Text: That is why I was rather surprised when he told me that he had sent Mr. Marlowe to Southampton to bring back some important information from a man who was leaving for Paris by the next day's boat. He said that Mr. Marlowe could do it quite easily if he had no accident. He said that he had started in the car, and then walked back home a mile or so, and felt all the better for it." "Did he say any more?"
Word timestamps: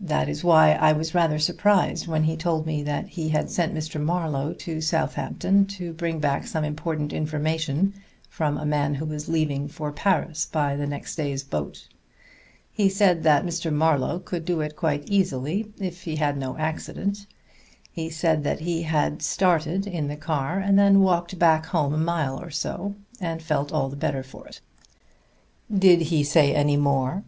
That 0.00 0.30
is 0.30 0.42
why 0.42 0.72
I 0.72 0.94
was 0.94 1.14
rather 1.14 1.38
surprised 1.38 2.06
when 2.06 2.24
he 2.24 2.34
told 2.34 2.64
me 2.64 2.82
that 2.84 3.08
he 3.08 3.28
had 3.28 3.50
sent 3.50 3.74
Mr. 3.74 4.02
Marlowe 4.02 4.54
to 4.54 4.80
Southampton 4.80 5.66
to 5.66 5.92
bring 5.92 6.18
back 6.18 6.46
some 6.46 6.64
important 6.64 7.12
information 7.12 7.92
from 8.30 8.56
a 8.56 8.64
man 8.64 8.94
who 8.94 9.04
was 9.04 9.28
leaving 9.28 9.68
for 9.68 9.92
Paris 9.92 10.46
by 10.46 10.76
the 10.76 10.86
next 10.86 11.14
day's 11.16 11.42
boat. 11.44 11.88
He 12.72 12.88
said 12.88 13.22
that 13.24 13.44
Mr. 13.44 13.70
Marlowe 13.70 14.18
could 14.18 14.46
do 14.46 14.62
it 14.62 14.76
quite 14.76 15.10
easily 15.10 15.70
if 15.78 16.04
he 16.04 16.16
had 16.16 16.38
no 16.38 16.56
accident. 16.56 17.26
He 17.92 18.08
said 18.08 18.44
that 18.44 18.60
he 18.60 18.84
had 18.84 19.20
started 19.20 19.86
in 19.86 20.08
the 20.08 20.16
car, 20.16 20.58
and 20.58 20.78
then 20.78 21.02
walked 21.02 21.38
back 21.38 21.66
home 21.66 21.92
a 21.92 21.98
mile 21.98 22.40
or 22.40 22.48
so, 22.50 22.94
and 23.20 23.42
felt 23.42 23.72
all 23.72 23.90
the 23.90 23.94
better 23.96 24.22
for 24.22 24.48
it." 24.48 24.62
"Did 25.70 26.00
he 26.08 26.24
say 26.24 26.54
any 26.54 26.78
more?" 26.78 27.24